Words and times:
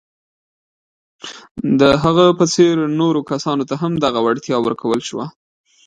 د 1.79 1.81
هغه 2.03 2.25
په 2.39 2.45
څېر 2.53 2.75
نورو 2.99 3.19
کسانو 3.31 3.63
ته 3.69 3.75
هم 3.81 3.93
دغه 4.05 4.19
وړتیا 4.25 4.57
ورکول 4.61 4.99
شوه. 5.09 5.25